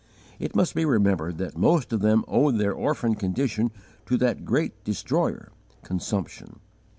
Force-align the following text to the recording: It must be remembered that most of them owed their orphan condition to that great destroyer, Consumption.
It 0.39 0.55
must 0.55 0.73
be 0.73 0.83
remembered 0.83 1.37
that 1.37 1.55
most 1.55 1.93
of 1.93 1.99
them 1.99 2.25
owed 2.27 2.57
their 2.57 2.73
orphan 2.73 3.13
condition 3.13 3.69
to 4.07 4.17
that 4.17 4.43
great 4.45 4.83
destroyer, 4.83 5.51
Consumption. 5.83 6.59